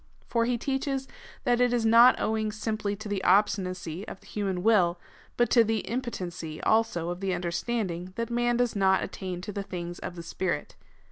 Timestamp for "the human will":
4.19-4.99